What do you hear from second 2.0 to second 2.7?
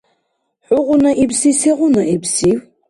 ибсив?